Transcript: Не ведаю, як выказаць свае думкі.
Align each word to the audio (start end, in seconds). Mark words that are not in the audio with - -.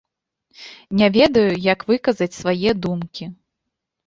Не 1.01 1.09
ведаю, 1.17 1.51
як 1.73 1.85
выказаць 1.93 2.29
свае 2.39 2.71
думкі. 2.89 3.29